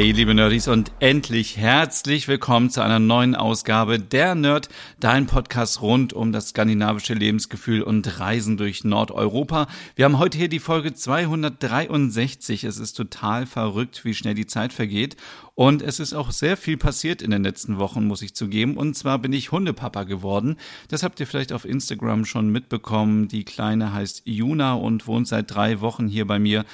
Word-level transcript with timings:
Hey, 0.00 0.12
liebe 0.12 0.32
Nerdies 0.32 0.66
und 0.66 0.92
endlich 0.98 1.58
herzlich 1.58 2.26
willkommen 2.26 2.70
zu 2.70 2.80
einer 2.80 2.98
neuen 2.98 3.34
Ausgabe 3.34 3.98
der 3.98 4.34
Nerd, 4.34 4.70
dein 4.98 5.26
Podcast 5.26 5.82
rund 5.82 6.14
um 6.14 6.32
das 6.32 6.48
skandinavische 6.48 7.12
Lebensgefühl 7.12 7.82
und 7.82 8.18
Reisen 8.18 8.56
durch 8.56 8.82
Nordeuropa. 8.82 9.66
Wir 9.96 10.06
haben 10.06 10.18
heute 10.18 10.38
hier 10.38 10.48
die 10.48 10.58
Folge 10.58 10.94
263. 10.94 12.64
Es 12.64 12.78
ist 12.78 12.94
total 12.94 13.44
verrückt, 13.44 14.06
wie 14.06 14.14
schnell 14.14 14.32
die 14.32 14.46
Zeit 14.46 14.72
vergeht. 14.72 15.18
Und 15.54 15.82
es 15.82 16.00
ist 16.00 16.14
auch 16.14 16.30
sehr 16.30 16.56
viel 16.56 16.78
passiert 16.78 17.20
in 17.20 17.30
den 17.30 17.42
letzten 17.42 17.78
Wochen, 17.78 18.06
muss 18.06 18.22
ich 18.22 18.34
zugeben. 18.34 18.78
Und 18.78 18.96
zwar 18.96 19.18
bin 19.18 19.34
ich 19.34 19.52
Hundepapa 19.52 20.04
geworden. 20.04 20.56
Das 20.88 21.02
habt 21.02 21.20
ihr 21.20 21.26
vielleicht 21.26 21.52
auf 21.52 21.66
Instagram 21.66 22.24
schon 22.24 22.48
mitbekommen. 22.48 23.28
Die 23.28 23.44
Kleine 23.44 23.92
heißt 23.92 24.22
Juna 24.24 24.72
und 24.72 25.06
wohnt 25.06 25.28
seit 25.28 25.54
drei 25.54 25.82
Wochen 25.82 26.08
hier 26.08 26.26
bei 26.26 26.38
mir. 26.38 26.64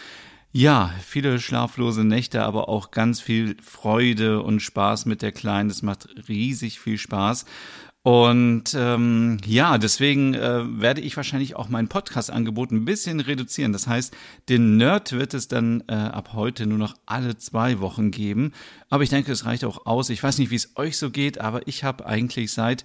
Ja, 0.52 0.95
viele 1.05 1.38
schlaflose 1.38 2.05
Nächte, 2.05 2.42
aber 2.42 2.68
auch 2.68 2.91
ganz 2.91 3.20
viel 3.20 3.56
Freude 3.62 4.42
und 4.42 4.60
Spaß 4.60 5.05
mit 5.05 5.20
der 5.20 5.32
Kleinen. 5.32 5.69
Das 5.69 5.82
macht 5.82 6.09
riesig 6.28 6.80
viel 6.80 6.96
Spaß. 6.96 7.44
Und 8.06 8.72
ähm, 8.78 9.38
ja, 9.44 9.78
deswegen 9.78 10.34
äh, 10.34 10.80
werde 10.80 11.00
ich 11.00 11.16
wahrscheinlich 11.16 11.56
auch 11.56 11.69
mein 11.69 11.88
Podcast-Angebot 11.88 12.70
ein 12.70 12.84
bisschen 12.84 13.19
reduzieren. 13.19 13.72
Das 13.72 13.88
heißt, 13.88 14.16
den 14.48 14.77
Nerd 14.77 15.11
wird 15.11 15.34
es 15.34 15.48
dann 15.48 15.83
äh, 15.88 15.94
ab 15.94 16.30
heute 16.33 16.66
nur 16.66 16.78
noch 16.78 16.94
alle 17.05 17.36
zwei 17.36 17.81
Wochen 17.81 18.12
geben. 18.12 18.53
Aber 18.91 19.03
ich 19.03 19.10
denke, 19.10 19.33
es 19.33 19.44
reicht 19.44 19.64
auch 19.64 19.86
aus. 19.86 20.08
Ich 20.08 20.22
weiß 20.22 20.38
nicht, 20.38 20.53
wie 20.53 20.55
es 20.55 20.77
euch 20.77 20.98
so 20.98 21.10
geht, 21.10 21.41
aber 21.41 21.66
ich 21.66 21.83
habe 21.83 22.06
eigentlich 22.06 22.53
seit 22.53 22.84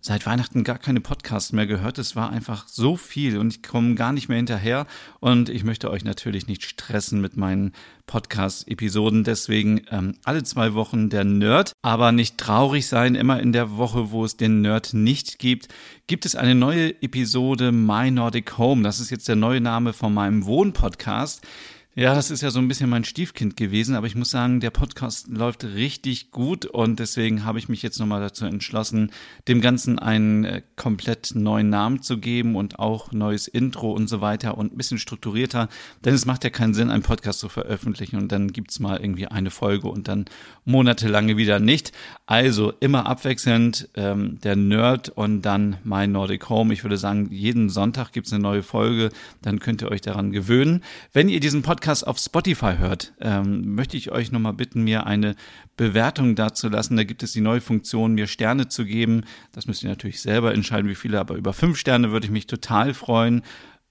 seit 0.00 0.26
Weihnachten 0.26 0.64
gar 0.64 0.78
keine 0.78 1.00
Podcasts 1.00 1.52
mehr 1.52 1.66
gehört. 1.66 1.98
Es 1.98 2.16
war 2.16 2.30
einfach 2.30 2.66
so 2.68 2.96
viel 2.96 3.38
und 3.38 3.54
ich 3.54 3.62
komme 3.62 3.94
gar 3.94 4.12
nicht 4.12 4.28
mehr 4.28 4.38
hinterher. 4.38 4.86
Und 5.20 5.48
ich 5.48 5.64
möchte 5.64 5.90
euch 5.90 6.04
natürlich 6.04 6.46
nicht 6.46 6.64
stressen 6.64 7.20
mit 7.20 7.36
meinen 7.36 7.72
Podcast-Episoden. 8.06 9.24
Deswegen 9.24 9.82
ähm, 9.90 10.14
alle 10.24 10.42
zwei 10.42 10.74
Wochen 10.74 11.10
der 11.10 11.24
Nerd. 11.24 11.72
Aber 11.82 12.12
nicht 12.12 12.38
traurig 12.38 12.86
sein, 12.86 13.14
immer 13.14 13.40
in 13.40 13.52
der 13.52 13.76
Woche, 13.76 14.10
wo 14.10 14.24
es 14.24 14.36
den 14.36 14.62
Nerd 14.62 14.94
nicht 14.94 15.38
gibt, 15.38 15.68
gibt 16.06 16.26
es 16.26 16.34
eine 16.34 16.54
neue 16.54 17.02
Episode 17.02 17.70
My 17.70 18.10
Nordic 18.10 18.58
Home. 18.58 18.82
Das 18.82 19.00
ist 19.00 19.10
jetzt 19.10 19.28
der 19.28 19.36
neue 19.36 19.60
Name 19.60 19.92
von 19.92 20.12
meinem 20.12 20.44
Wohnpodcast. 20.46 21.46
Ja, 21.96 22.14
das 22.14 22.30
ist 22.30 22.40
ja 22.40 22.52
so 22.52 22.60
ein 22.60 22.68
bisschen 22.68 22.88
mein 22.88 23.02
Stiefkind 23.02 23.56
gewesen, 23.56 23.96
aber 23.96 24.06
ich 24.06 24.14
muss 24.14 24.30
sagen, 24.30 24.60
der 24.60 24.70
Podcast 24.70 25.26
läuft 25.26 25.64
richtig 25.64 26.30
gut 26.30 26.64
und 26.64 27.00
deswegen 27.00 27.44
habe 27.44 27.58
ich 27.58 27.68
mich 27.68 27.82
jetzt 27.82 27.98
nochmal 27.98 28.20
dazu 28.20 28.44
entschlossen, 28.44 29.10
dem 29.48 29.60
Ganzen 29.60 29.98
einen 29.98 30.44
äh, 30.44 30.62
komplett 30.76 31.32
neuen 31.34 31.68
Namen 31.68 32.00
zu 32.00 32.18
geben 32.18 32.54
und 32.54 32.78
auch 32.78 33.10
neues 33.10 33.48
Intro 33.48 33.90
und 33.90 34.06
so 34.06 34.20
weiter 34.20 34.56
und 34.56 34.72
ein 34.72 34.76
bisschen 34.76 35.00
strukturierter, 35.00 35.68
denn 36.04 36.14
es 36.14 36.26
macht 36.26 36.44
ja 36.44 36.50
keinen 36.50 36.74
Sinn, 36.74 36.90
einen 36.90 37.02
Podcast 37.02 37.40
zu 37.40 37.48
veröffentlichen 37.48 38.18
und 38.18 38.30
dann 38.30 38.52
gibt's 38.52 38.78
mal 38.78 39.00
irgendwie 39.00 39.26
eine 39.26 39.50
Folge 39.50 39.88
und 39.88 40.06
dann 40.06 40.26
monatelange 40.64 41.38
wieder 41.38 41.58
nicht. 41.58 41.90
Also 42.24 42.72
immer 42.78 43.06
abwechselnd 43.06 43.88
ähm, 43.96 44.38
der 44.44 44.54
Nerd 44.54 45.08
und 45.08 45.42
dann 45.42 45.78
mein 45.82 46.12
Nordic 46.12 46.50
Home. 46.50 46.72
Ich 46.72 46.84
würde 46.84 46.98
sagen, 46.98 47.30
jeden 47.32 47.68
Sonntag 47.68 48.12
gibt's 48.12 48.32
eine 48.32 48.42
neue 48.42 48.62
Folge, 48.62 49.10
dann 49.42 49.58
könnt 49.58 49.82
ihr 49.82 49.90
euch 49.90 50.02
daran 50.02 50.30
gewöhnen. 50.30 50.84
Wenn 51.12 51.28
ihr 51.28 51.40
diesen 51.40 51.62
Podcast 51.62 51.79
Podcast 51.80 52.06
auf 52.06 52.18
Spotify 52.18 52.74
hört, 52.76 53.14
ähm, 53.22 53.74
möchte 53.74 53.96
ich 53.96 54.12
euch 54.12 54.32
nochmal 54.32 54.52
bitten, 54.52 54.84
mir 54.84 55.06
eine 55.06 55.34
Bewertung 55.78 56.34
dazu 56.34 56.68
lassen. 56.68 56.94
Da 56.98 57.04
gibt 57.04 57.22
es 57.22 57.32
die 57.32 57.40
neue 57.40 57.62
Funktion, 57.62 58.12
mir 58.12 58.26
Sterne 58.26 58.68
zu 58.68 58.84
geben. 58.84 59.22
Das 59.52 59.66
müsst 59.66 59.82
ihr 59.82 59.88
natürlich 59.88 60.20
selber 60.20 60.52
entscheiden, 60.52 60.90
wie 60.90 60.94
viele, 60.94 61.18
aber 61.18 61.36
über 61.36 61.54
fünf 61.54 61.78
Sterne 61.78 62.10
würde 62.10 62.26
ich 62.26 62.30
mich 62.30 62.46
total 62.46 62.92
freuen. 62.92 63.40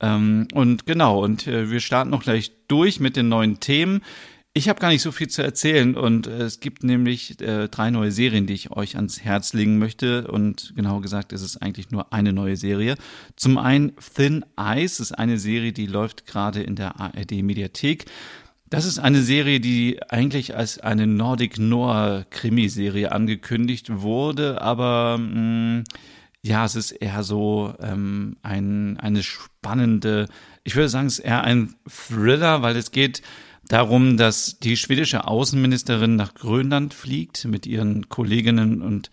Ähm, 0.01 0.47
und 0.53 0.85
genau, 0.85 1.23
und 1.23 1.47
äh, 1.47 1.71
wir 1.71 1.79
starten 1.79 2.11
noch 2.11 2.21
gleich 2.21 2.51
durch 2.67 2.99
mit 2.99 3.15
den 3.15 3.27
neuen 3.27 3.59
Themen. 3.59 4.01
Ich 4.53 4.67
habe 4.67 4.79
gar 4.79 4.89
nicht 4.89 5.03
so 5.03 5.11
viel 5.11 5.27
zu 5.27 5.43
erzählen 5.43 5.95
und 5.95 6.25
äh, 6.25 6.41
es 6.41 6.59
gibt 6.59 6.83
nämlich 6.83 7.39
äh, 7.39 7.67
drei 7.67 7.91
neue 7.91 8.11
Serien, 8.11 8.47
die 8.47 8.53
ich 8.53 8.71
euch 8.71 8.95
ans 8.95 9.21
Herz 9.21 9.53
legen 9.53 9.77
möchte 9.77 10.27
und 10.27 10.73
genau 10.75 11.01
gesagt 11.01 11.33
ist 11.33 11.43
es 11.43 11.57
eigentlich 11.57 11.91
nur 11.91 12.11
eine 12.13 12.33
neue 12.33 12.57
Serie. 12.57 12.95
Zum 13.35 13.59
einen 13.59 13.93
Thin 14.15 14.43
Ice 14.59 15.01
ist 15.03 15.11
eine 15.11 15.37
Serie, 15.37 15.71
die 15.71 15.85
läuft 15.85 16.25
gerade 16.25 16.63
in 16.63 16.75
der 16.75 16.99
ARD 16.99 17.43
Mediathek. 17.43 18.05
Das 18.71 18.85
ist 18.85 18.97
eine 18.97 19.21
Serie, 19.21 19.59
die 19.59 19.99
eigentlich 20.09 20.55
als 20.55 20.79
eine 20.79 21.05
Nordic 21.05 21.59
Noir 21.59 22.25
Krimiserie 22.31 23.11
angekündigt 23.11 24.01
wurde, 24.01 24.61
aber 24.61 25.19
mh, 25.19 25.79
mm, 25.79 25.83
ja, 26.41 26.65
es 26.65 26.75
ist 26.75 26.91
eher 26.91 27.23
so 27.23 27.73
ähm, 27.81 28.37
ein, 28.43 28.97
eine 28.97 29.23
spannende, 29.23 30.27
ich 30.63 30.75
würde 30.75 30.89
sagen, 30.89 31.07
es 31.07 31.19
ist 31.19 31.25
eher 31.25 31.43
ein 31.43 31.75
Thriller, 31.87 32.61
weil 32.61 32.77
es 32.77 32.91
geht 32.91 33.21
darum, 33.69 34.17
dass 34.17 34.59
die 34.59 34.75
schwedische 34.75 35.25
Außenministerin 35.25 36.17
nach 36.17 36.33
Grönland 36.33 36.93
fliegt 36.93 37.45
mit 37.45 37.65
ihren 37.65 38.09
Kolleginnen 38.09 38.81
und 38.81 39.09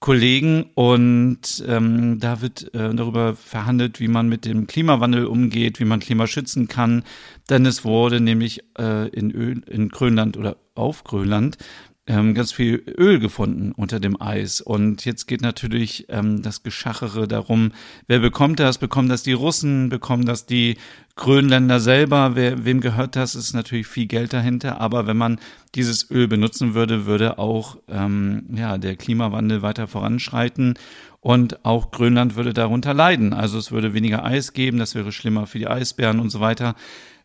Kollegen 0.00 0.70
und 0.74 1.62
ähm, 1.68 2.18
da 2.20 2.40
wird 2.40 2.74
äh, 2.74 2.94
darüber 2.94 3.36
verhandelt, 3.36 4.00
wie 4.00 4.08
man 4.08 4.30
mit 4.30 4.46
dem 4.46 4.66
Klimawandel 4.66 5.26
umgeht, 5.26 5.78
wie 5.78 5.84
man 5.84 6.00
Klima 6.00 6.26
schützen 6.26 6.68
kann. 6.68 7.04
Denn 7.50 7.66
es 7.66 7.84
wurde 7.84 8.18
nämlich 8.18 8.64
äh, 8.78 9.08
in, 9.10 9.30
Öl, 9.30 9.62
in 9.68 9.90
Grönland 9.90 10.38
oder 10.38 10.56
auf 10.74 11.04
Grönland 11.04 11.58
ähm, 12.06 12.34
ganz 12.34 12.50
viel 12.50 12.82
Öl 12.98 13.20
gefunden 13.20 13.72
unter 13.72 14.00
dem 14.00 14.20
Eis. 14.20 14.60
Und 14.60 15.04
jetzt 15.04 15.26
geht 15.26 15.42
natürlich 15.42 16.06
ähm, 16.08 16.42
das 16.42 16.62
Geschachere 16.62 17.28
darum, 17.28 17.72
wer 18.06 18.20
bekommt 18.20 18.58
das? 18.58 18.78
Bekommen 18.78 19.08
das 19.08 19.22
die 19.22 19.32
Russen? 19.32 19.90
Bekommen 19.90 20.24
das 20.24 20.46
die 20.46 20.78
Grönländer 21.20 21.80
selber? 21.80 22.32
Wer, 22.34 22.64
wem 22.64 22.80
gehört 22.80 23.14
das? 23.14 23.34
Ist 23.34 23.52
natürlich 23.52 23.86
viel 23.86 24.06
Geld 24.06 24.32
dahinter. 24.32 24.80
Aber 24.80 25.06
wenn 25.06 25.18
man 25.18 25.38
dieses 25.74 26.10
Öl 26.10 26.26
benutzen 26.26 26.74
würde, 26.74 27.04
würde 27.04 27.38
auch 27.38 27.76
ähm, 27.88 28.46
ja, 28.56 28.78
der 28.78 28.96
Klimawandel 28.96 29.60
weiter 29.60 29.86
voranschreiten. 29.86 30.74
Und 31.20 31.64
auch 31.64 31.90
Grönland 31.90 32.36
würde 32.36 32.54
darunter 32.54 32.94
leiden. 32.94 33.34
Also 33.34 33.58
es 33.58 33.70
würde 33.70 33.92
weniger 33.92 34.24
Eis 34.24 34.54
geben, 34.54 34.78
das 34.78 34.94
wäre 34.94 35.12
schlimmer 35.12 35.46
für 35.46 35.58
die 35.58 35.68
Eisbären 35.68 36.20
und 36.20 36.30
so 36.30 36.40
weiter. 36.40 36.74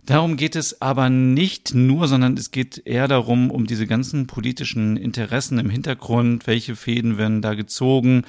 Darum 0.06 0.36
geht 0.36 0.58
es 0.58 0.82
aber 0.82 1.10
nicht 1.10 1.74
nur, 1.74 2.08
sondern 2.08 2.36
es 2.36 2.52
geht 2.52 2.84
eher 2.86 3.08
darum, 3.08 3.50
um 3.50 3.66
diese 3.66 3.88
ganzen 3.88 4.28
politischen 4.28 4.98
Interessen 4.98 5.58
im 5.58 5.70
Hintergrund, 5.70 6.46
welche 6.46 6.76
Fäden 6.76 7.18
werden 7.18 7.42
da 7.42 7.56
gezogen 7.56 8.24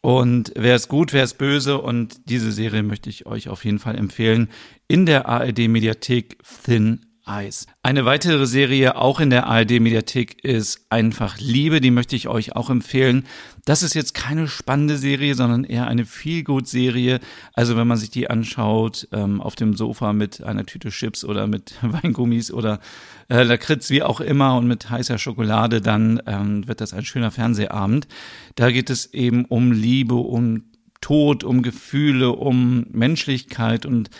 und 0.00 0.52
wer 0.54 0.76
ist 0.76 0.88
gut, 0.88 1.12
wer 1.12 1.24
ist 1.24 1.38
böse? 1.38 1.80
Und 1.80 2.30
diese 2.30 2.52
Serie 2.52 2.82
möchte 2.82 3.10
ich 3.10 3.26
euch 3.26 3.48
auf 3.48 3.64
jeden 3.64 3.78
Fall 3.78 3.96
empfehlen. 3.96 4.48
In 4.86 5.06
der 5.06 5.28
ARD 5.28 5.68
Mediathek 5.68 6.38
Thin 6.64 7.07
Eyes. 7.28 7.66
Eine 7.82 8.04
weitere 8.04 8.46
Serie 8.46 8.96
auch 8.96 9.20
in 9.20 9.30
der 9.30 9.46
ARD 9.46 9.80
Mediathek 9.80 10.44
ist 10.44 10.86
einfach 10.90 11.38
Liebe, 11.38 11.80
die 11.80 11.90
möchte 11.90 12.16
ich 12.16 12.28
euch 12.28 12.56
auch 12.56 12.70
empfehlen. 12.70 13.26
Das 13.64 13.82
ist 13.82 13.94
jetzt 13.94 14.14
keine 14.14 14.48
spannende 14.48 14.96
Serie, 14.96 15.34
sondern 15.34 15.64
eher 15.64 15.86
eine 15.86 16.06
Feelgood-Serie. 16.06 17.20
Also 17.52 17.76
wenn 17.76 17.86
man 17.86 17.98
sich 17.98 18.10
die 18.10 18.30
anschaut, 18.30 19.08
ähm, 19.12 19.40
auf 19.40 19.56
dem 19.56 19.74
Sofa 19.74 20.12
mit 20.12 20.42
einer 20.42 20.64
Tüte 20.64 20.88
Chips 20.88 21.24
oder 21.24 21.46
mit 21.46 21.74
Weingummis 21.82 22.50
oder 22.50 22.80
äh, 23.28 23.42
Lakritz, 23.42 23.90
wie 23.90 24.02
auch 24.02 24.20
immer, 24.20 24.56
und 24.56 24.66
mit 24.66 24.88
heißer 24.88 25.18
Schokolade, 25.18 25.80
dann 25.80 26.22
ähm, 26.26 26.66
wird 26.66 26.80
das 26.80 26.94
ein 26.94 27.04
schöner 27.04 27.30
Fernsehabend. 27.30 28.08
Da 28.54 28.70
geht 28.70 28.90
es 28.90 29.12
eben 29.12 29.44
um 29.44 29.72
Liebe, 29.72 30.14
um 30.14 30.62
Tod, 31.00 31.44
um 31.44 31.62
Gefühle, 31.62 32.32
um 32.32 32.86
Menschlichkeit 32.90 33.86
und 33.86 34.10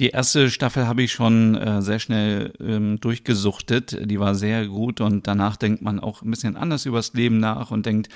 die 0.00 0.10
erste 0.10 0.48
Staffel 0.50 0.86
habe 0.86 1.02
ich 1.02 1.10
schon 1.10 1.56
äh, 1.56 1.82
sehr 1.82 1.98
schnell 1.98 2.52
ähm, 2.60 3.00
durchgesuchtet. 3.00 3.98
Die 4.08 4.20
war 4.20 4.36
sehr 4.36 4.68
gut 4.68 5.00
und 5.00 5.26
danach 5.26 5.56
denkt 5.56 5.82
man 5.82 5.98
auch 5.98 6.22
ein 6.22 6.30
bisschen 6.30 6.56
anders 6.56 6.86
übers 6.86 7.14
Leben 7.14 7.40
nach 7.40 7.72
und 7.72 7.84
denkt 7.84 8.08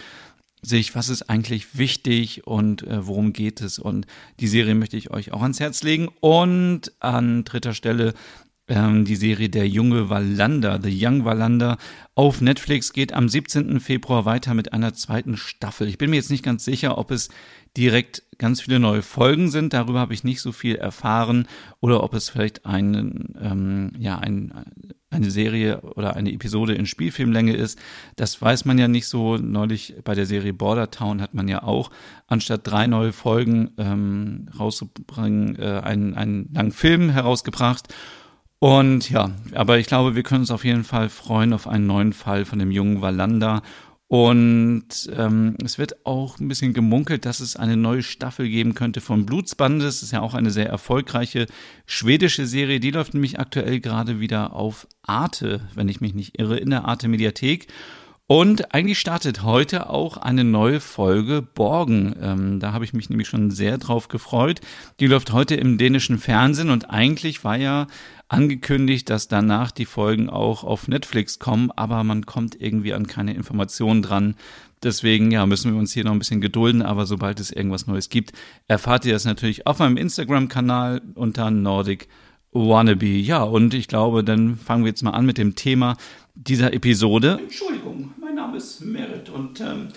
sich, 0.62 0.94
was 0.94 1.08
ist 1.08 1.28
eigentlich 1.28 1.76
wichtig 1.76 2.46
und 2.46 2.86
äh, 2.86 3.04
worum 3.04 3.32
geht 3.32 3.60
es. 3.60 3.80
Und 3.80 4.06
die 4.38 4.46
Serie 4.46 4.76
möchte 4.76 4.96
ich 4.96 5.10
euch 5.10 5.32
auch 5.32 5.42
ans 5.42 5.58
Herz 5.58 5.82
legen. 5.82 6.08
Und 6.20 6.92
an 7.00 7.42
dritter 7.42 7.74
Stelle 7.74 8.14
ähm, 8.68 9.04
die 9.04 9.16
Serie 9.16 9.48
Der 9.48 9.68
junge 9.68 10.08
Wallander, 10.08 10.80
The 10.82 11.06
Young 11.06 11.24
Wallander 11.24 11.78
auf 12.14 12.40
Netflix 12.40 12.92
geht 12.92 13.12
am 13.12 13.28
17. 13.28 13.80
Februar 13.80 14.24
weiter 14.24 14.54
mit 14.54 14.72
einer 14.72 14.94
zweiten 14.94 15.36
Staffel. 15.36 15.88
Ich 15.88 15.98
bin 15.98 16.10
mir 16.10 16.16
jetzt 16.16 16.30
nicht 16.30 16.44
ganz 16.44 16.64
sicher, 16.64 16.98
ob 16.98 17.10
es 17.10 17.30
direkt 17.76 18.22
ganz 18.38 18.60
viele 18.60 18.78
neue 18.78 19.02
Folgen 19.02 19.50
sind. 19.50 19.72
Darüber 19.72 20.00
habe 20.00 20.14
ich 20.14 20.24
nicht 20.24 20.40
so 20.40 20.52
viel 20.52 20.76
erfahren 20.76 21.48
oder 21.80 22.02
ob 22.02 22.14
es 22.14 22.28
vielleicht 22.28 22.66
einen, 22.66 23.34
ähm, 23.40 23.92
ja, 23.98 24.18
ein, 24.18 24.52
eine 25.10 25.30
Serie 25.30 25.80
oder 25.80 26.16
eine 26.16 26.32
Episode 26.32 26.74
in 26.74 26.86
Spielfilmlänge 26.86 27.54
ist. 27.54 27.78
Das 28.16 28.40
weiß 28.40 28.64
man 28.64 28.78
ja 28.78 28.88
nicht 28.88 29.06
so. 29.06 29.38
Neulich 29.38 29.94
bei 30.04 30.14
der 30.14 30.26
Serie 30.26 30.52
Border 30.52 30.90
Town 30.90 31.22
hat 31.22 31.34
man 31.34 31.48
ja 31.48 31.62
auch, 31.62 31.90
anstatt 32.26 32.66
drei 32.66 32.86
neue 32.86 33.12
Folgen 33.12 33.70
ähm, 33.78 34.48
rauszubringen, 34.58 35.56
äh, 35.58 35.80
einen, 35.82 36.14
einen 36.14 36.50
langen 36.52 36.72
Film 36.72 37.10
herausgebracht. 37.10 37.88
Und 38.62 39.10
ja, 39.10 39.32
aber 39.54 39.80
ich 39.80 39.88
glaube, 39.88 40.14
wir 40.14 40.22
können 40.22 40.42
uns 40.42 40.52
auf 40.52 40.64
jeden 40.64 40.84
Fall 40.84 41.08
freuen 41.08 41.52
auf 41.52 41.66
einen 41.66 41.88
neuen 41.88 42.12
Fall 42.12 42.44
von 42.44 42.60
dem 42.60 42.70
jungen 42.70 43.02
Valanda. 43.02 43.60
Und 44.06 44.86
ähm, 45.16 45.56
es 45.64 45.78
wird 45.78 46.06
auch 46.06 46.38
ein 46.38 46.46
bisschen 46.46 46.72
gemunkelt, 46.72 47.26
dass 47.26 47.40
es 47.40 47.56
eine 47.56 47.76
neue 47.76 48.04
Staffel 48.04 48.48
geben 48.48 48.76
könnte 48.76 49.00
von 49.00 49.26
Blutsbande. 49.26 49.84
Das 49.84 50.04
ist 50.04 50.12
ja 50.12 50.20
auch 50.20 50.34
eine 50.34 50.52
sehr 50.52 50.68
erfolgreiche 50.68 51.46
schwedische 51.86 52.46
Serie. 52.46 52.78
Die 52.78 52.92
läuft 52.92 53.14
nämlich 53.14 53.40
aktuell 53.40 53.80
gerade 53.80 54.20
wieder 54.20 54.52
auf 54.52 54.86
Arte, 55.02 55.62
wenn 55.74 55.88
ich 55.88 56.00
mich 56.00 56.14
nicht 56.14 56.38
irre, 56.38 56.56
in 56.56 56.70
der 56.70 56.84
Arte 56.84 57.08
Mediathek. 57.08 57.66
Und 58.28 58.72
eigentlich 58.72 59.00
startet 59.00 59.42
heute 59.42 59.90
auch 59.90 60.16
eine 60.16 60.44
neue 60.44 60.80
Folge 60.80 61.42
Borgen. 61.42 62.14
Ähm, 62.22 62.60
da 62.60 62.72
habe 62.72 62.84
ich 62.84 62.92
mich 62.94 63.10
nämlich 63.10 63.28
schon 63.28 63.50
sehr 63.50 63.76
drauf 63.76 64.06
gefreut. 64.06 64.60
Die 65.00 65.08
läuft 65.08 65.32
heute 65.32 65.56
im 65.56 65.76
dänischen 65.76 66.18
Fernsehen 66.18 66.70
und 66.70 66.88
eigentlich 66.88 67.42
war 67.44 67.56
ja 67.56 67.88
angekündigt, 68.32 69.10
dass 69.10 69.28
danach 69.28 69.70
die 69.70 69.84
Folgen 69.84 70.30
auch 70.30 70.64
auf 70.64 70.88
Netflix 70.88 71.38
kommen, 71.38 71.70
aber 71.70 72.02
man 72.02 72.24
kommt 72.24 72.60
irgendwie 72.60 72.94
an 72.94 73.06
keine 73.06 73.34
Informationen 73.34 74.02
dran. 74.02 74.36
Deswegen 74.82 75.30
ja, 75.30 75.46
müssen 75.46 75.72
wir 75.72 75.78
uns 75.78 75.92
hier 75.92 76.04
noch 76.04 76.12
ein 76.12 76.18
bisschen 76.18 76.40
gedulden, 76.40 76.82
aber 76.82 77.06
sobald 77.06 77.38
es 77.40 77.52
irgendwas 77.52 77.86
Neues 77.86 78.08
gibt, 78.08 78.32
erfahrt 78.68 79.04
ihr 79.04 79.12
das 79.12 79.26
natürlich 79.26 79.66
auf 79.66 79.78
meinem 79.78 79.96
Instagram-Kanal 79.96 81.02
unter 81.14 81.50
Nordic 81.50 82.08
Wannabe. 82.52 83.06
Ja, 83.06 83.42
und 83.42 83.74
ich 83.74 83.86
glaube, 83.86 84.24
dann 84.24 84.56
fangen 84.56 84.84
wir 84.84 84.90
jetzt 84.90 85.02
mal 85.02 85.10
an 85.10 85.26
mit 85.26 85.38
dem 85.38 85.54
Thema 85.54 85.96
dieser 86.34 86.72
Episode. 86.72 87.38
Entschuldigung, 87.40 88.14
mein 88.18 88.34
Name 88.34 88.56
ist 88.56 88.80
Merit 88.80 89.28
und 89.28 89.60
ähm, 89.60 89.88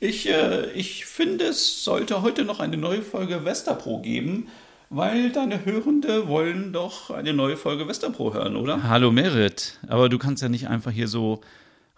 ich, 0.00 0.28
äh, 0.28 0.70
ich 0.72 1.06
finde, 1.06 1.44
es 1.46 1.84
sollte 1.84 2.22
heute 2.22 2.44
noch 2.44 2.60
eine 2.60 2.76
neue 2.76 3.02
Folge 3.02 3.44
Westerpro 3.44 4.00
geben 4.00 4.48
weil 4.90 5.30
deine 5.32 5.64
Hörende 5.64 6.28
wollen 6.28 6.72
doch 6.72 7.10
eine 7.10 7.32
neue 7.32 7.56
Folge 7.56 7.88
Westerpro 7.88 8.34
hören, 8.34 8.56
oder? 8.56 8.82
Hallo 8.84 9.10
Merit, 9.10 9.78
aber 9.88 10.08
du 10.08 10.18
kannst 10.18 10.42
ja 10.42 10.48
nicht 10.48 10.68
einfach 10.68 10.90
hier 10.90 11.08
so 11.08 11.40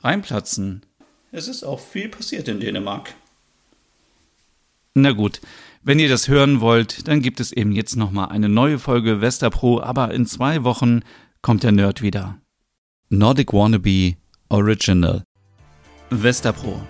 reinplatzen. 0.01 0.83
Es 1.33 1.49
ist 1.49 1.65
auch 1.65 1.81
viel 1.81 2.09
passiert 2.09 2.49
in 2.49 2.61
Dänemark. 2.61 3.15
Na 4.95 5.13
gut, 5.13 5.41
wenn 5.83 5.99
ihr 5.99 6.09
das 6.09 6.29
hören 6.29 6.61
wollt, 6.61 7.07
dann 7.07 7.21
gibt 7.21 7.39
es 7.41 7.53
eben 7.53 7.73
jetzt 7.73 7.97
nochmal 7.97 8.29
eine 8.31 8.49
neue 8.49 8.79
Folge 8.79 9.21
Westerpro, 9.21 9.81
aber 9.83 10.13
in 10.13 10.27
zwei 10.27 10.65
Wochen 10.65 11.03
kommt 11.43 11.63
der 11.63 11.73
Nerd 11.73 12.03
wieder. 12.03 12.39
Nordic 13.11 13.53
Wannabe 13.53 14.15
Original. 14.49 15.23
Westerpro. 16.11 16.81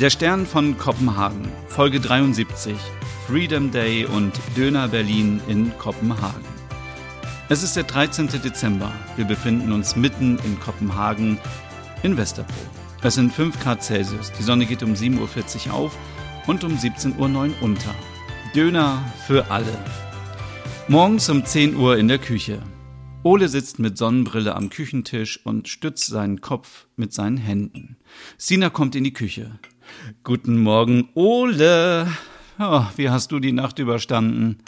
Der 0.00 0.10
Stern 0.10 0.46
von 0.46 0.78
Kopenhagen, 0.78 1.48
Folge 1.68 2.00
73. 2.00 2.76
Freedom 3.26 3.72
Day 3.72 4.04
und 4.04 4.32
Döner 4.56 4.86
Berlin 4.86 5.40
in 5.48 5.76
Kopenhagen. 5.78 6.44
Es 7.48 7.64
ist 7.64 7.74
der 7.74 7.82
13. 7.82 8.28
Dezember. 8.28 8.92
Wir 9.16 9.24
befinden 9.24 9.72
uns 9.72 9.96
mitten 9.96 10.38
in 10.44 10.60
Kopenhagen 10.60 11.36
in 12.04 12.16
Westerpro. 12.16 12.54
Es 13.02 13.16
sind 13.16 13.32
5 13.32 13.58
Grad 13.58 13.82
Celsius. 13.82 14.30
Die 14.38 14.44
Sonne 14.44 14.64
geht 14.64 14.84
um 14.84 14.92
7.40 14.92 15.66
Uhr 15.66 15.74
auf 15.74 15.98
und 16.46 16.62
um 16.62 16.76
17.09 16.76 17.18
Uhr 17.18 17.62
unter. 17.62 17.92
Döner 18.54 19.02
für 19.26 19.50
alle. 19.50 19.76
Morgens 20.86 21.28
um 21.28 21.44
10 21.44 21.74
Uhr 21.74 21.98
in 21.98 22.06
der 22.06 22.18
Küche. 22.18 22.62
Ole 23.24 23.48
sitzt 23.48 23.80
mit 23.80 23.98
Sonnenbrille 23.98 24.54
am 24.54 24.70
Küchentisch 24.70 25.44
und 25.44 25.66
stützt 25.66 26.06
seinen 26.06 26.40
Kopf 26.40 26.86
mit 26.94 27.12
seinen 27.12 27.38
Händen. 27.38 27.96
Sina 28.38 28.70
kommt 28.70 28.94
in 28.94 29.02
die 29.02 29.12
Küche. 29.12 29.58
Guten 30.22 30.58
Morgen, 30.58 31.08
Ole. 31.14 32.06
Oh, 32.58 32.84
wie 32.96 33.10
hast 33.10 33.32
du 33.32 33.38
die 33.38 33.52
Nacht 33.52 33.78
überstanden? 33.78 34.58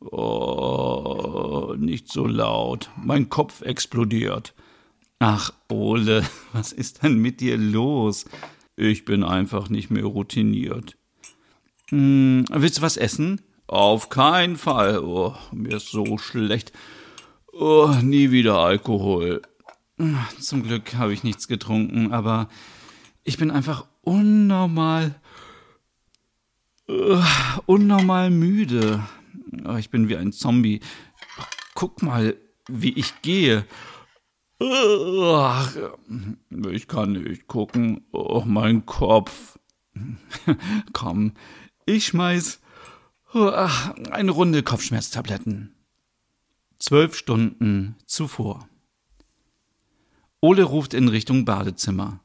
Oh, 0.00 1.74
nicht 1.76 2.10
so 2.10 2.26
laut. 2.26 2.90
Mein 2.96 3.28
Kopf 3.28 3.60
explodiert. 3.60 4.54
Ach, 5.18 5.52
Ole, 5.70 6.24
was 6.52 6.72
ist 6.72 7.02
denn 7.02 7.18
mit 7.18 7.40
dir 7.40 7.58
los? 7.58 8.24
Ich 8.76 9.04
bin 9.04 9.24
einfach 9.24 9.68
nicht 9.68 9.90
mehr 9.90 10.04
routiniert. 10.04 10.96
Hm, 11.90 12.44
willst 12.50 12.78
du 12.78 12.82
was 12.82 12.96
essen? 12.96 13.42
Auf 13.66 14.08
keinen 14.08 14.56
Fall. 14.56 15.00
Oh, 15.00 15.34
mir 15.52 15.76
ist 15.76 15.90
so 15.90 16.16
schlecht. 16.16 16.72
Oh, 17.52 17.92
nie 18.02 18.30
wieder 18.30 18.56
Alkohol. 18.56 19.42
Zum 20.40 20.62
Glück 20.62 20.94
habe 20.94 21.12
ich 21.12 21.24
nichts 21.24 21.48
getrunken, 21.48 22.12
aber 22.12 22.48
ich 23.24 23.36
bin 23.36 23.50
einfach 23.50 23.84
unnormal 24.02 25.16
uh, 26.88 27.22
unnormal 27.66 28.30
müde. 28.30 29.02
Oh, 29.64 29.76
ich 29.76 29.90
bin 29.90 30.08
wie 30.08 30.16
ein 30.16 30.32
Zombie. 30.32 30.80
Guck 31.74 32.02
mal, 32.02 32.36
wie 32.68 32.92
ich 32.92 33.22
gehe. 33.22 33.64
Ich 36.72 36.88
kann 36.88 37.12
nicht 37.12 37.46
gucken. 37.46 38.06
Oh, 38.12 38.42
mein 38.44 38.84
Kopf. 38.86 39.58
Komm, 40.92 41.32
ich 41.86 42.06
schmeiß 42.06 42.60
eine 43.34 44.30
Runde 44.30 44.62
Kopfschmerztabletten. 44.62 45.74
Zwölf 46.78 47.16
Stunden 47.16 47.96
zuvor. 48.06 48.68
Ole 50.40 50.62
ruft 50.62 50.94
in 50.94 51.08
Richtung 51.08 51.44
Badezimmer. 51.44 52.20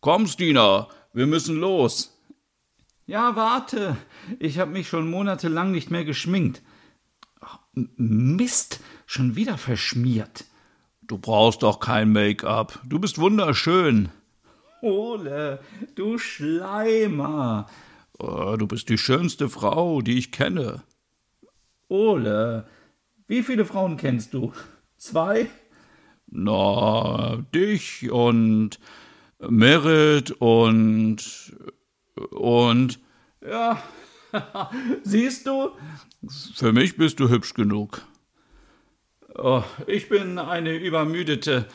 Komm, 0.00 0.26
Stina, 0.26 0.88
wir 1.12 1.26
müssen 1.26 1.56
los. 1.56 2.18
Ja, 3.06 3.36
warte. 3.36 3.96
Ich 4.38 4.58
habe 4.58 4.70
mich 4.70 4.88
schon 4.88 5.10
monatelang 5.10 5.72
nicht 5.72 5.90
mehr 5.90 6.04
geschminkt. 6.04 6.62
Mist, 7.74 8.80
schon 9.06 9.34
wieder 9.34 9.58
verschmiert. 9.58 10.44
Du 11.02 11.18
brauchst 11.18 11.62
doch 11.62 11.80
kein 11.80 12.12
Make-up. 12.12 12.80
Du 12.84 12.98
bist 12.98 13.18
wunderschön. 13.18 14.10
Ole, 14.82 15.60
du 15.94 16.18
Schleimer. 16.18 17.66
Oh, 18.18 18.56
du 18.56 18.66
bist 18.66 18.88
die 18.88 18.98
schönste 18.98 19.48
Frau, 19.48 20.00
die 20.00 20.18
ich 20.18 20.32
kenne. 20.32 20.82
Ole, 21.88 22.66
wie 23.26 23.42
viele 23.42 23.64
Frauen 23.64 23.96
kennst 23.96 24.32
du? 24.34 24.52
Zwei? 24.96 25.48
Na, 26.26 27.36
dich 27.54 28.10
und 28.10 28.78
Merit 29.40 30.30
und 30.30 31.52
und 32.30 32.98
ja, 33.44 33.82
siehst 35.02 35.46
du? 35.46 35.70
Für 36.54 36.72
mich 36.72 36.96
bist 36.96 37.20
du 37.20 37.28
hübsch 37.28 37.54
genug. 37.54 38.02
Oh, 39.34 39.62
ich 39.86 40.08
bin 40.08 40.38
eine 40.38 40.74
übermüdete 40.74 41.66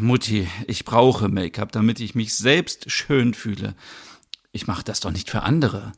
Mutti. 0.00 0.48
Ich 0.66 0.84
brauche 0.84 1.28
Make-up, 1.28 1.72
damit 1.72 2.00
ich 2.00 2.14
mich 2.14 2.34
selbst 2.34 2.90
schön 2.90 3.34
fühle. 3.34 3.74
Ich 4.52 4.66
mache 4.66 4.84
das 4.84 5.00
doch 5.00 5.10
nicht 5.10 5.30
für 5.30 5.42
andere. 5.42 5.92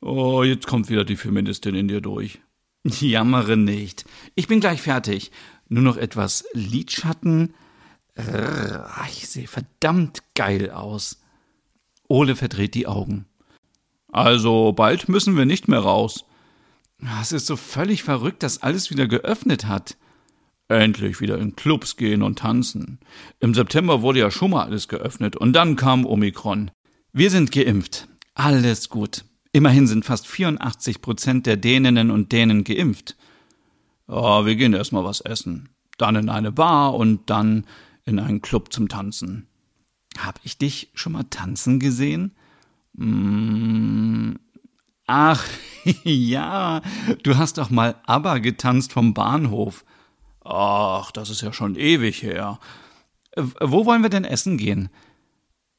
Oh, 0.00 0.42
jetzt 0.42 0.66
kommt 0.66 0.88
wieder 0.88 1.04
die 1.04 1.16
Feministin 1.16 1.74
in 1.74 1.88
dir 1.88 2.00
durch. 2.00 2.40
Jammere 2.84 3.56
nicht. 3.56 4.04
Ich 4.34 4.48
bin 4.48 4.60
gleich 4.60 4.80
fertig. 4.80 5.30
Nur 5.68 5.82
noch 5.82 5.96
etwas 5.96 6.44
Lidschatten. 6.54 7.54
Ich 9.12 9.28
sehe 9.28 9.46
verdammt 9.46 10.22
geil 10.34 10.70
aus. 10.70 11.20
Ole 12.08 12.36
verdreht 12.36 12.74
die 12.74 12.86
Augen. 12.86 13.26
Also 14.10 14.72
bald 14.72 15.08
müssen 15.08 15.36
wir 15.36 15.44
nicht 15.44 15.68
mehr 15.68 15.80
raus. 15.80 16.24
Es 17.20 17.32
ist 17.32 17.46
so 17.46 17.56
völlig 17.56 18.02
verrückt, 18.02 18.42
dass 18.42 18.62
alles 18.62 18.90
wieder 18.90 19.06
geöffnet 19.06 19.66
hat. 19.66 19.96
Endlich 20.68 21.20
wieder 21.20 21.38
in 21.38 21.56
Clubs 21.56 21.96
gehen 21.96 22.22
und 22.22 22.38
tanzen. 22.40 22.98
Im 23.40 23.54
September 23.54 24.02
wurde 24.02 24.20
ja 24.20 24.30
schon 24.30 24.50
mal 24.50 24.64
alles 24.64 24.88
geöffnet 24.88 25.36
und 25.36 25.52
dann 25.52 25.76
kam 25.76 26.04
Omikron. 26.04 26.70
Wir 27.12 27.30
sind 27.30 27.52
geimpft. 27.52 28.08
Alles 28.34 28.88
gut. 28.88 29.24
Immerhin 29.52 29.86
sind 29.86 30.04
fast 30.04 30.26
84 30.26 31.00
Prozent 31.00 31.46
der 31.46 31.56
Däninnen 31.56 32.10
und 32.10 32.32
Dänen 32.32 32.64
geimpft. 32.64 33.16
Ja, 34.08 34.44
wir 34.44 34.56
gehen 34.56 34.74
erstmal 34.74 35.04
was 35.04 35.20
essen. 35.20 35.70
Dann 35.96 36.16
in 36.16 36.28
eine 36.28 36.52
Bar 36.52 36.94
und 36.94 37.30
dann 37.30 37.66
in 38.04 38.18
einen 38.18 38.42
Club 38.42 38.72
zum 38.72 38.88
Tanzen. 38.88 39.46
Hab 40.18 40.40
ich 40.42 40.58
dich 40.58 40.90
schon 40.94 41.12
mal 41.12 41.24
tanzen 41.24 41.78
gesehen? 41.78 42.34
Mm, 42.94 44.32
ach, 45.06 45.44
ja, 46.04 46.82
du 47.22 47.36
hast 47.36 47.58
doch 47.58 47.70
mal 47.70 47.94
ABBA 48.06 48.38
getanzt 48.38 48.92
vom 48.92 49.14
Bahnhof. 49.14 49.84
Ach, 50.44 51.10
das 51.12 51.30
ist 51.30 51.42
ja 51.42 51.52
schon 51.52 51.76
ewig 51.76 52.22
her. 52.22 52.58
Wo 53.36 53.86
wollen 53.86 54.02
wir 54.02 54.10
denn 54.10 54.24
essen 54.24 54.56
gehen? 54.56 54.88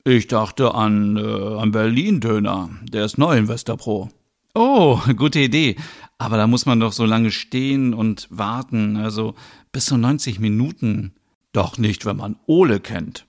Ich 0.05 0.27
dachte 0.27 0.73
an, 0.73 1.17
äh, 1.17 1.57
an 1.57 1.71
Berlin-Döner. 1.71 2.69
Der 2.83 3.05
ist 3.05 3.17
neu 3.17 3.37
in 3.37 3.47
Westerpro. 3.47 4.09
Oh, 4.55 4.99
gute 5.17 5.39
Idee. 5.39 5.75
Aber 6.17 6.37
da 6.37 6.47
muss 6.47 6.65
man 6.65 6.79
doch 6.79 6.93
so 6.93 7.05
lange 7.05 7.31
stehen 7.31 7.93
und 7.93 8.27
warten. 8.29 8.95
Also 8.95 9.35
bis 9.71 9.85
zu 9.85 9.97
90 9.97 10.39
Minuten. 10.39 11.13
Doch 11.51 11.77
nicht, 11.77 12.05
wenn 12.05 12.17
man 12.17 12.37
Ole 12.45 12.79
kennt. 12.79 13.25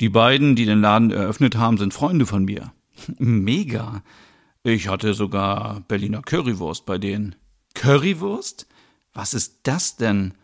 Die 0.00 0.08
beiden, 0.08 0.56
die 0.56 0.66
den 0.66 0.80
Laden 0.80 1.10
eröffnet 1.10 1.56
haben, 1.56 1.78
sind 1.78 1.94
Freunde 1.94 2.26
von 2.26 2.44
mir. 2.44 2.72
Mega. 3.18 4.02
Ich 4.62 4.88
hatte 4.88 5.14
sogar 5.14 5.80
Berliner 5.88 6.22
Currywurst 6.22 6.86
bei 6.86 6.98
denen. 6.98 7.34
Currywurst? 7.74 8.66
Was 9.12 9.34
ist 9.34 9.60
das 9.64 9.96
denn? 9.96 10.34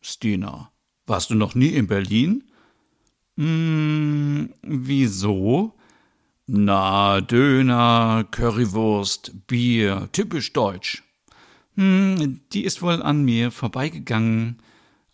Stina, 0.00 0.70
warst 1.06 1.30
du 1.30 1.34
noch 1.34 1.54
nie 1.54 1.68
in 1.68 1.86
Berlin? 1.86 2.44
Hm, 3.36 4.50
wieso? 4.62 5.74
Na, 6.46 7.20
Döner, 7.20 8.26
Currywurst, 8.30 9.46
Bier, 9.46 10.08
typisch 10.12 10.52
deutsch. 10.52 11.02
Hm, 11.76 12.40
die 12.52 12.64
ist 12.64 12.82
wohl 12.82 13.02
an 13.02 13.24
mir 13.24 13.50
vorbeigegangen. 13.50 14.58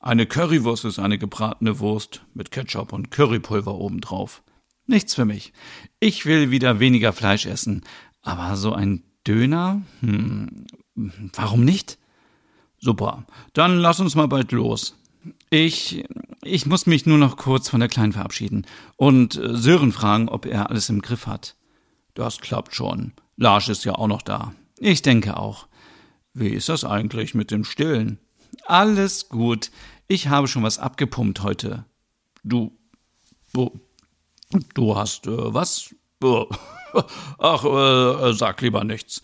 Eine 0.00 0.26
Currywurst 0.26 0.86
ist 0.86 0.98
eine 0.98 1.18
gebratene 1.18 1.78
Wurst 1.78 2.22
mit 2.32 2.50
Ketchup 2.50 2.94
und 2.94 3.10
Currypulver 3.10 3.74
obendrauf. 3.74 4.42
Nichts 4.86 5.14
für 5.14 5.26
mich. 5.26 5.52
Ich 6.00 6.24
will 6.24 6.50
wieder 6.50 6.80
weniger 6.80 7.12
Fleisch 7.12 7.44
essen. 7.44 7.82
Aber 8.22 8.56
so 8.56 8.72
ein 8.72 9.04
Döner? 9.26 9.82
Hm, 10.00 10.66
warum 11.34 11.64
nicht? 11.64 11.98
Super. 12.78 13.26
Dann 13.52 13.76
lass 13.76 14.00
uns 14.00 14.14
mal 14.14 14.26
bald 14.26 14.52
los. 14.52 14.96
Ich, 15.50 16.02
ich 16.42 16.64
muss 16.64 16.86
mich 16.86 17.04
nur 17.04 17.18
noch 17.18 17.36
kurz 17.36 17.68
von 17.68 17.80
der 17.80 17.90
Kleinen 17.90 18.14
verabschieden 18.14 18.66
und 18.96 19.36
äh, 19.36 19.54
Sören 19.54 19.92
fragen, 19.92 20.30
ob 20.30 20.46
er 20.46 20.70
alles 20.70 20.88
im 20.88 21.02
Griff 21.02 21.26
hat. 21.26 21.56
Das 22.14 22.40
klappt 22.40 22.74
schon. 22.74 23.12
Lars 23.36 23.68
ist 23.68 23.84
ja 23.84 23.94
auch 23.94 24.08
noch 24.08 24.22
da. 24.22 24.54
Ich 24.78 25.02
denke 25.02 25.36
auch. 25.36 25.68
Wie 26.32 26.48
ist 26.48 26.70
das 26.70 26.84
eigentlich 26.84 27.34
mit 27.34 27.50
dem 27.50 27.64
Stillen? 27.64 28.18
Alles 28.70 29.28
gut. 29.28 29.72
Ich 30.06 30.28
habe 30.28 30.46
schon 30.46 30.62
was 30.62 30.78
abgepumpt 30.78 31.42
heute. 31.42 31.86
Du, 32.44 32.70
du, 34.74 34.96
hast 34.96 35.26
äh, 35.26 35.52
was? 35.52 35.92
Ach, 37.38 37.64
äh, 37.64 38.32
sag 38.32 38.60
lieber 38.60 38.84
nichts. 38.84 39.22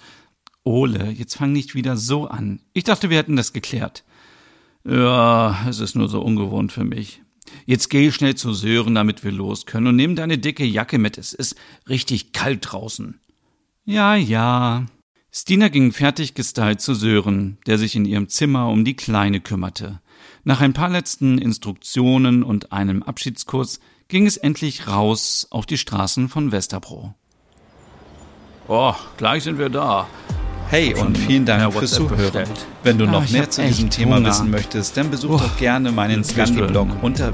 Ole, 0.64 1.12
jetzt 1.12 1.36
fang 1.36 1.52
nicht 1.52 1.76
wieder 1.76 1.96
so 1.96 2.26
an. 2.26 2.60
Ich 2.72 2.82
dachte, 2.82 3.08
wir 3.08 3.18
hätten 3.18 3.36
das 3.36 3.52
geklärt. 3.52 4.02
Ja, 4.84 5.64
es 5.68 5.78
ist 5.78 5.94
nur 5.94 6.08
so 6.08 6.22
ungewohnt 6.22 6.72
für 6.72 6.84
mich. 6.84 7.22
Jetzt 7.66 7.88
geh 7.88 8.10
schnell 8.10 8.34
zu 8.34 8.52
Sören, 8.52 8.96
damit 8.96 9.22
wir 9.22 9.30
los 9.30 9.64
können, 9.64 9.86
und 9.86 9.94
nimm 9.94 10.16
deine 10.16 10.38
dicke 10.38 10.64
Jacke 10.64 10.98
mit. 10.98 11.18
Es 11.18 11.32
ist 11.32 11.54
richtig 11.88 12.32
kalt 12.32 12.72
draußen. 12.72 13.20
Ja, 13.84 14.16
ja. 14.16 14.86
Stina 15.32 15.68
ging 15.68 15.92
fertig 15.92 16.34
gestylt 16.34 16.80
zu 16.80 16.94
Sören, 16.94 17.58
der 17.66 17.78
sich 17.78 17.94
in 17.94 18.04
ihrem 18.04 18.28
Zimmer 18.28 18.68
um 18.68 18.84
die 18.84 18.96
Kleine 18.96 19.40
kümmerte. 19.40 20.00
Nach 20.44 20.60
ein 20.60 20.72
paar 20.72 20.88
letzten 20.88 21.38
Instruktionen 21.38 22.42
und 22.42 22.72
einem 22.72 23.02
Abschiedskurs 23.02 23.80
ging 24.08 24.26
es 24.26 24.36
endlich 24.36 24.88
raus 24.88 25.46
auf 25.50 25.66
die 25.66 25.78
Straßen 25.78 26.28
von 26.28 26.52
Westerbro. 26.52 27.14
Oh, 28.68 28.94
gleich 29.16 29.44
sind 29.44 29.58
wir 29.58 29.68
da. 29.68 30.06
Hey 30.68 30.94
und 30.94 31.16
vielen 31.16 31.46
Dank 31.46 31.72
fürs 31.72 31.92
Zuhören. 31.92 32.48
Wenn 32.82 32.98
du 32.98 33.04
ja, 33.04 33.10
noch 33.12 33.30
mehr 33.30 33.48
zu 33.48 33.62
diesem 33.64 33.88
Thema 33.88 34.16
Hunger. 34.16 34.30
wissen 34.30 34.50
möchtest, 34.50 34.96
dann 34.96 35.10
besuch 35.10 35.34
oh, 35.34 35.38
doch 35.38 35.56
gerne 35.58 35.92
meinen 35.92 36.24
Scandi-Blog 36.24 36.88
unter 37.02 37.30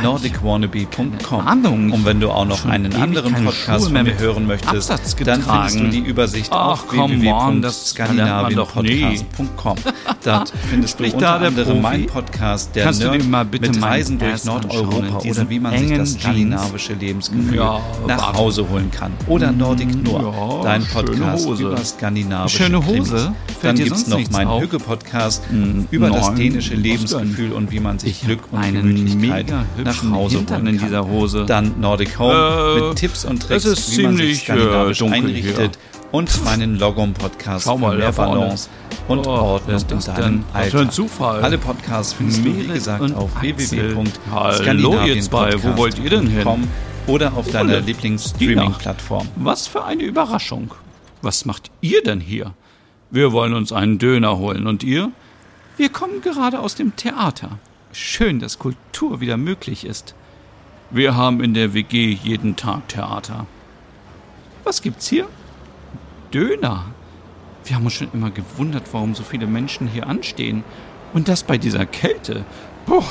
www.nordicwannabe.com. 0.00 1.92
Und 1.92 2.04
wenn 2.04 2.20
du 2.20 2.30
auch 2.30 2.44
noch 2.44 2.66
einen 2.66 2.94
anderen 2.94 3.34
Podcast 3.44 3.84
von 3.84 3.92
mir 4.02 4.18
hören 4.18 4.46
möchtest, 4.46 4.90
dann 5.24 5.42
findest 5.42 5.80
du 5.80 5.88
die 5.88 5.98
Übersicht 5.98 6.52
Ach, 6.52 6.72
auf 6.72 6.92
www.skandinavienpodcast.com. 6.92 9.76
Dort 10.22 10.52
findest 10.68 11.00
du 11.00 11.04
unter 11.04 11.40
anderem 11.40 11.80
meinen 11.82 12.06
Podcast, 12.06 12.74
der 12.74 12.90
Nerd 12.92 13.60
mit 13.60 13.82
Reisen 13.82 14.18
durch 14.18 14.44
Nordeuropa 14.44 15.18
oder 15.18 15.50
wie 15.50 15.60
man 15.60 15.78
sich 15.78 15.96
das 15.96 16.14
skandinavische 16.14 16.94
Lebensgefühl 16.94 17.62
nach 18.06 18.34
Hause 18.34 18.68
holen 18.68 18.90
kann. 18.90 19.12
Oder 19.26 19.52
Nordic 19.52 19.94
Nur, 20.02 20.60
dein 20.62 20.84
Podcast 20.86 21.48
über 21.48 21.84
skandinavische 21.84 22.64
Schöne 22.64 22.86
Hose. 22.86 23.34
Dann 23.62 23.76
gibt 23.76 23.92
es 23.92 24.06
noch 24.06 24.30
meinen 24.30 24.60
Hüge-Podcast 24.60 25.48
hm, 25.48 25.88
über 25.90 26.10
das 26.10 26.34
dänische 26.34 26.74
Lebensgefühl 26.74 27.52
und 27.52 27.70
wie 27.70 27.80
man 27.80 27.98
sich 27.98 28.22
Glück 28.22 28.40
und 28.50 28.62
Gemütlichkeit 28.62 29.46
nach 29.84 30.02
Hause 30.10 30.44
holen 30.48 30.66
in 30.66 30.78
dieser 30.78 31.06
Hose. 31.06 31.44
Dann 31.46 31.78
Nordic 31.80 32.18
Home 32.18 32.34
äh, 32.34 32.80
mit 32.88 32.98
Tipps 32.98 33.24
und 33.24 33.40
Tricks, 33.42 33.96
wie 33.96 34.02
man 34.02 34.16
sich 34.16 34.42
skandinavisch 34.42 35.00
äh, 35.00 35.10
einrichtet. 35.10 35.56
Hier. 35.56 35.70
Und 36.12 36.44
meinen 36.44 36.78
Logom-Podcast 36.78 37.64
für 37.64 37.76
mehr 37.76 38.12
Balance 38.12 38.68
und 39.08 39.26
oh, 39.26 39.30
Ordnung 39.30 39.82
in 39.90 39.98
deinem 40.00 40.44
Alltag. 40.52 40.92
Zufall. 40.92 41.42
Alle 41.42 41.58
Podcasts 41.58 42.12
findest 42.12 42.44
du, 42.44 42.56
wie 42.56 42.68
gesagt, 42.68 43.12
auf 43.14 43.40
www.skandinavienpodcast.com 43.40 45.72
Wo 45.72 45.76
wollt 45.76 45.98
ihr 45.98 46.10
denn 46.10 46.28
hin? 46.28 46.68
Oder 47.06 47.34
auf 47.34 47.50
deiner 47.50 47.80
Lieblings-Streaming-Plattform. 47.80 49.28
Was 49.36 49.66
für 49.66 49.84
eine 49.84 50.04
Überraschung. 50.04 50.72
Was 51.20 51.44
macht 51.44 51.70
ihr 51.80 52.02
denn 52.02 52.20
hier? 52.20 52.54
Wir 53.10 53.32
wollen 53.32 53.52
uns 53.54 53.72
einen 53.72 53.98
Döner 53.98 54.38
holen. 54.38 54.66
Und 54.66 54.84
ihr? 54.84 55.10
Wir 55.76 55.88
kommen 55.88 56.20
gerade 56.22 56.60
aus 56.60 56.76
dem 56.76 56.94
Theater. 56.96 57.58
Schön, 57.96 58.40
dass 58.40 58.58
Kultur 58.58 59.20
wieder 59.20 59.36
möglich 59.36 59.84
ist. 59.84 60.16
Wir 60.90 61.14
haben 61.14 61.40
in 61.40 61.54
der 61.54 61.74
WG 61.74 62.10
jeden 62.10 62.56
Tag 62.56 62.88
Theater. 62.88 63.46
Was 64.64 64.82
gibt's 64.82 65.06
hier? 65.06 65.28
Döner. 66.32 66.86
Wir 67.64 67.76
haben 67.76 67.84
uns 67.84 67.94
schon 67.94 68.10
immer 68.12 68.32
gewundert, 68.32 68.88
warum 68.90 69.14
so 69.14 69.22
viele 69.22 69.46
Menschen 69.46 69.86
hier 69.86 70.08
anstehen. 70.08 70.64
Und 71.12 71.28
das 71.28 71.44
bei 71.44 71.56
dieser 71.56 71.86
Kälte. 71.86 72.44
Puh. 72.84 73.04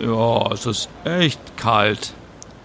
Ja, 0.00 0.52
es 0.52 0.66
ist 0.66 0.88
echt 1.02 1.56
kalt. 1.56 2.14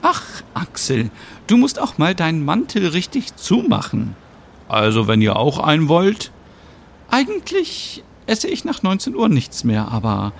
Ach, 0.03 0.21
Axel, 0.53 1.09
du 1.47 1.57
musst 1.57 1.81
auch 1.81 1.97
mal 1.97 2.13
deinen 2.13 2.45
Mantel 2.45 2.89
richtig 2.89 3.35
zumachen. 3.35 4.15
Also, 4.67 5.07
wenn 5.07 5.23
ihr 5.23 5.37
auch 5.37 5.57
einen 5.57 5.89
wollt? 5.89 6.31
Eigentlich 7.09 8.03
esse 8.27 8.47
ich 8.47 8.63
nach 8.63 8.83
19 8.83 9.15
Uhr 9.15 9.27
nichts 9.27 9.63
mehr, 9.63 9.87
aber 9.87 10.31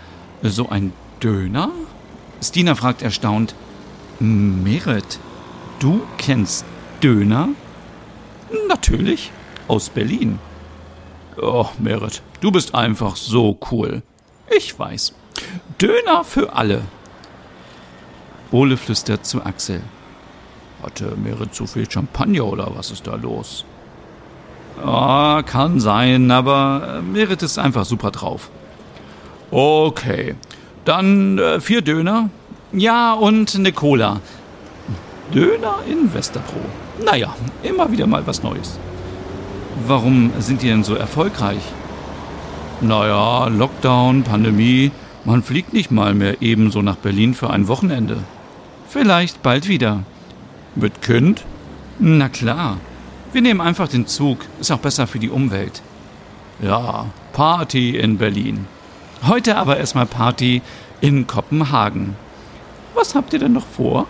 so 0.50 0.70
ein 0.70 0.94
Döner? 1.22 1.72
Stina 2.42 2.76
fragt 2.76 3.02
erstaunt. 3.02 3.56
Merit, 4.20 5.20
du 5.80 6.02
kennst 6.18 6.66
Döner? 7.02 7.50
Natürlich, 8.68 9.32
aus 9.68 9.90
Berlin. 9.90 10.40
Oh, 11.42 11.68
Merit, 11.80 12.22
du 12.42 12.52
bist 12.52 12.76
einfach 12.76 13.16
so 13.16 13.58
cool. 13.72 14.04
Ich 14.56 14.78
weiß. 14.78 15.14
Döner 15.82 16.24
für 16.24 16.54
alle. 16.54 16.82
Ole 18.52 18.78
flüstert 18.78 19.26
zu 19.26 19.44
Axel. 19.44 19.82
Hatte 20.82 21.16
Merit 21.16 21.54
zu 21.54 21.66
viel 21.66 21.90
Champagner 21.90 22.46
oder 22.46 22.72
was 22.76 22.92
ist 22.92 23.08
da 23.08 23.16
los? 23.16 23.66
Oh, 24.84 25.42
kann 25.44 25.80
sein, 25.80 26.32
aber 26.32 27.02
Merit 27.02 27.42
ist 27.44 27.58
einfach 27.58 27.86
super 27.86 28.12
drauf. 28.12 28.50
Okay, 29.58 30.36
dann 30.84 31.38
äh, 31.38 31.62
vier 31.62 31.82
Döner. 31.82 32.30
Ja, 32.74 33.14
und 33.14 33.56
eine 33.56 33.72
Cola. 33.72 34.20
Döner 35.34 35.76
in 35.90 36.14
Westerpro. 36.14 36.60
Naja, 37.02 37.34
immer 37.64 37.90
wieder 37.90 38.06
mal 38.06 38.28
was 38.28 38.44
Neues. 38.44 38.78
Warum 39.88 40.34
sind 40.40 40.62
die 40.62 40.68
denn 40.68 40.84
so 40.84 40.96
erfolgreich? 40.96 41.62
Naja, 42.82 43.48
Lockdown, 43.48 44.24
Pandemie. 44.24 44.92
Man 45.24 45.42
fliegt 45.42 45.72
nicht 45.72 45.90
mal 45.90 46.14
mehr 46.14 46.42
ebenso 46.42 46.82
nach 46.82 46.98
Berlin 46.98 47.34
für 47.34 47.50
ein 47.50 47.70
Wochenende. 47.70 48.18
Vielleicht 48.90 49.42
bald 49.42 49.70
wieder. 49.70 50.04
Mit 50.76 51.02
Kind? 51.02 51.46
Na 51.98 52.28
klar. 52.28 52.76
Wir 53.32 53.42
nehmen 53.42 53.62
einfach 53.62 53.88
den 53.88 54.06
Zug, 54.06 54.40
ist 54.60 54.72
auch 54.72 54.80
besser 54.80 55.08
für 55.08 55.20
die 55.20 55.30
Umwelt. 55.30 55.82
Ja, 56.62 57.06
Party 57.32 57.96
in 57.96 58.18
Berlin. 58.18 58.68
Heute 59.28 59.58
aber 59.58 59.78
erstmal 59.78 60.06
Party 60.06 60.62
in 61.02 61.26
Kopenhagen. 61.26 62.16
Was 62.94 63.16
habt 63.16 63.34
ihr 63.34 63.40
denn 63.40 63.54
noch 63.54 63.66
vor? 63.66 64.08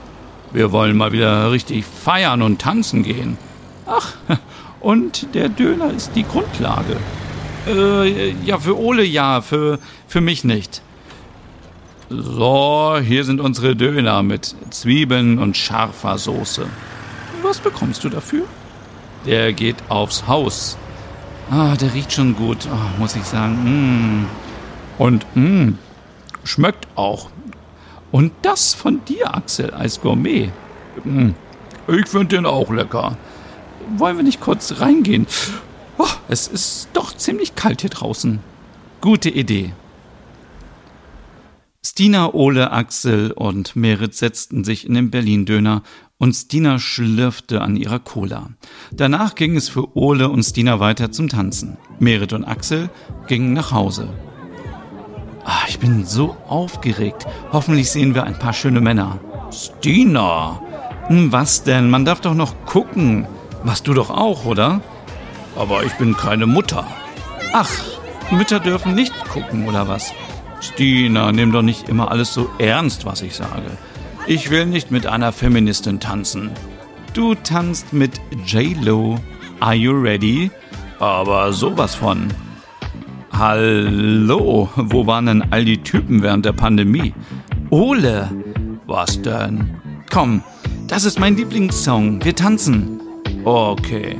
Wir 0.51 0.73
wollen 0.73 0.97
mal 0.97 1.13
wieder 1.13 1.51
richtig 1.51 1.85
feiern 1.85 2.41
und 2.41 2.59
tanzen 2.59 3.03
gehen. 3.03 3.37
Ach, 3.85 4.13
und 4.81 5.33
der 5.33 5.47
Döner 5.47 5.91
ist 5.91 6.11
die 6.15 6.23
Grundlage. 6.23 6.97
Äh, 7.65 8.31
ja, 8.43 8.59
für 8.59 8.77
Ole 8.77 9.05
ja, 9.05 9.41
für, 9.41 9.79
für 10.07 10.21
mich 10.21 10.43
nicht. 10.43 10.81
So, 12.09 12.97
hier 13.01 13.23
sind 13.23 13.39
unsere 13.39 13.75
Döner 13.75 14.21
mit 14.21 14.53
Zwiebeln 14.69 15.39
und 15.39 15.55
scharfer 15.55 16.17
Soße. 16.17 16.67
Was 17.41 17.59
bekommst 17.59 18.03
du 18.03 18.09
dafür? 18.09 18.43
Der 19.25 19.53
geht 19.53 19.77
aufs 19.89 20.27
Haus. 20.27 20.77
Ah, 21.49 21.75
der 21.75 21.93
riecht 21.93 22.11
schon 22.11 22.35
gut, 22.35 22.67
oh, 22.71 22.99
muss 22.99 23.15
ich 23.15 23.23
sagen. 23.23 24.23
Mm. 24.23 24.44
Und 24.97 25.25
mm, 25.35 25.77
schmeckt 26.43 26.87
auch. 26.95 27.29
Und 28.11 28.31
das 28.41 28.73
von 28.73 29.03
dir, 29.05 29.35
Axel, 29.35 29.71
als 29.71 30.01
Gourmet. 30.01 30.51
Mm. 31.03 31.31
Ich 31.87 32.07
finde 32.07 32.37
den 32.37 32.45
auch 32.45 32.71
lecker. 32.71 33.17
Wollen 33.97 34.17
wir 34.17 34.23
nicht 34.23 34.41
kurz 34.41 34.79
reingehen? 34.79 35.27
Oh, 35.97 36.07
es 36.27 36.47
ist 36.47 36.89
doch 36.93 37.15
ziemlich 37.15 37.55
kalt 37.55 37.81
hier 37.81 37.89
draußen. 37.89 38.39
Gute 39.01 39.29
Idee. 39.29 39.73
Stina, 41.85 42.33
Ole, 42.33 42.71
Axel 42.71 43.31
und 43.31 43.75
Merit 43.75 44.15
setzten 44.15 44.63
sich 44.63 44.87
in 44.87 44.95
den 44.95 45.11
Berlin-Döner 45.11 45.83
und 46.17 46.33
Stina 46.33 46.79
schlürfte 46.79 47.61
an 47.61 47.75
ihrer 47.77 47.99
Cola. 47.99 48.49
Danach 48.91 49.35
ging 49.35 49.55
es 49.55 49.69
für 49.69 49.95
Ole 49.95 50.29
und 50.29 50.43
Stina 50.43 50.79
weiter 50.79 51.11
zum 51.11 51.29
Tanzen. 51.29 51.77
Merit 51.99 52.33
und 52.33 52.43
Axel 52.43 52.89
gingen 53.27 53.53
nach 53.53 53.71
Hause. 53.71 54.09
Ah, 55.45 55.63
ich 55.67 55.79
bin 55.79 56.05
so 56.05 56.35
aufgeregt. 56.49 57.27
Hoffentlich 57.51 57.91
sehen 57.91 58.15
wir 58.15 58.23
ein 58.23 58.39
paar 58.39 58.53
schöne 58.53 58.81
Männer. 58.81 59.19
Stina! 59.51 60.59
Hm, 61.07 61.31
was 61.31 61.63
denn? 61.63 61.89
Man 61.89 62.03
darf 62.03 62.19
doch 62.21 62.33
noch 62.33 62.53
gucken. 62.65 63.27
Machst 63.63 63.87
du 63.87 63.93
doch 63.93 64.09
auch, 64.09 64.45
oder? 64.45 64.81
Aber 65.55 65.83
ich 65.83 65.93
bin 65.93 66.17
keine 66.17 66.47
Mutter. 66.47 66.85
Ach, 67.53 67.69
Mütter 68.31 68.59
dürfen 68.59 68.95
nicht 68.95 69.13
gucken, 69.29 69.67
oder 69.67 69.87
was? 69.87 70.11
Stina, 70.61 71.31
nimm 71.31 71.51
doch 71.51 71.61
nicht 71.61 71.89
immer 71.89 72.09
alles 72.09 72.33
so 72.33 72.49
ernst, 72.57 73.05
was 73.05 73.21
ich 73.21 73.35
sage. 73.35 73.77
Ich 74.25 74.49
will 74.49 74.65
nicht 74.65 74.89
mit 74.89 75.05
einer 75.05 75.31
Feministin 75.31 75.99
tanzen. 75.99 76.49
Du 77.13 77.35
tanzt 77.35 77.93
mit 77.93 78.19
J-Lo. 78.45 79.19
Are 79.59 79.75
you 79.75 79.91
ready? 79.93 80.49
Aber 80.99 81.53
sowas 81.53 81.93
von. 81.93 82.33
Hallo, 83.37 84.69
wo 84.77 85.07
waren 85.07 85.25
denn 85.25 85.51
all 85.51 85.65
die 85.65 85.83
Typen 85.83 86.21
während 86.21 86.45
der 86.45 86.53
Pandemie? 86.53 87.13
Ole, 87.69 88.31
was 88.85 89.21
denn? 89.21 89.75
Komm, 90.09 90.41
das 90.87 91.03
ist 91.03 91.19
mein 91.19 91.35
Lieblingssong. 91.35 92.23
Wir 92.23 92.33
tanzen. 92.33 93.01
Okay. 93.43 94.17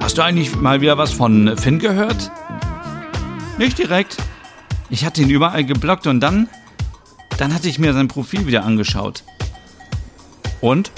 Hast 0.00 0.18
du 0.18 0.22
eigentlich 0.22 0.56
mal 0.56 0.80
wieder 0.80 0.98
was 0.98 1.12
von 1.12 1.56
Finn 1.56 1.78
gehört? 1.78 2.32
Nicht 3.56 3.78
direkt. 3.78 4.16
Ich 4.90 5.04
hatte 5.04 5.22
ihn 5.22 5.30
überall 5.30 5.64
geblockt 5.64 6.08
und 6.08 6.18
dann, 6.18 6.48
dann 7.38 7.54
hatte 7.54 7.68
ich 7.68 7.78
mir 7.78 7.92
sein 7.92 8.08
Profil 8.08 8.48
wieder 8.48 8.64
angeschaut. 8.64 9.22
Und? 10.60 10.90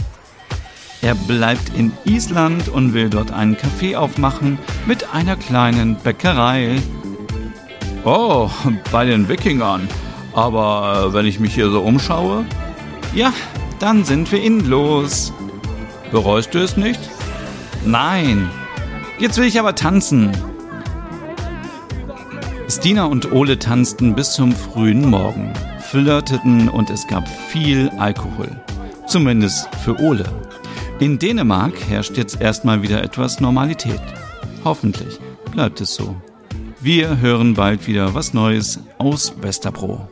Er 1.04 1.14
bleibt 1.14 1.76
in 1.76 1.92
Island 2.06 2.70
und 2.70 2.94
will 2.94 3.10
dort 3.10 3.30
einen 3.30 3.58
Café 3.58 3.94
aufmachen 3.94 4.58
mit 4.86 5.12
einer 5.12 5.36
kleinen 5.36 5.96
Bäckerei. 5.96 6.76
Oh, 8.06 8.48
bei 8.90 9.04
den 9.04 9.28
Wikingern. 9.28 9.86
Aber 10.32 11.08
äh, 11.08 11.12
wenn 11.12 11.26
ich 11.26 11.38
mich 11.38 11.54
hier 11.54 11.68
so 11.68 11.82
umschaue, 11.82 12.46
ja, 13.14 13.34
dann 13.80 14.06
sind 14.06 14.32
wir 14.32 14.42
innen 14.42 14.66
los. 14.66 15.30
Bereust 16.10 16.54
du 16.54 16.60
es 16.60 16.78
nicht? 16.78 17.00
Nein. 17.84 18.48
Jetzt 19.18 19.36
will 19.36 19.44
ich 19.44 19.60
aber 19.60 19.74
tanzen. 19.74 20.30
Stina 22.66 23.04
und 23.04 23.30
Ole 23.30 23.58
tanzten 23.58 24.14
bis 24.14 24.32
zum 24.32 24.52
frühen 24.52 25.10
Morgen, 25.10 25.52
flirteten 25.80 26.70
und 26.70 26.88
es 26.88 27.06
gab 27.06 27.28
viel 27.28 27.90
Alkohol. 27.98 28.48
Zumindest 29.06 29.68
für 29.84 30.00
Ole. 30.00 30.24
In 31.00 31.18
Dänemark 31.18 31.74
herrscht 31.88 32.16
jetzt 32.16 32.40
erstmal 32.40 32.82
wieder 32.82 33.02
etwas 33.02 33.40
Normalität. 33.40 34.00
Hoffentlich 34.62 35.18
bleibt 35.50 35.80
es 35.80 35.94
so. 35.94 36.14
Wir 36.80 37.18
hören 37.20 37.54
bald 37.54 37.88
wieder 37.88 38.14
was 38.14 38.32
Neues 38.32 38.78
aus 38.98 39.34
Westerpro. 39.42 40.08